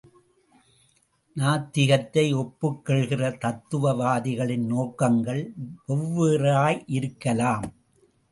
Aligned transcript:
நாத்திகத்தை 1.35 2.23
ஒப்புக்கொள்கிற 2.35 3.29
தத்துவவாதிகளின் 3.43 4.65
நோக்கங்கள் 4.65 5.43
வெவ்வேறாயிருக்கலாம். 5.87 7.67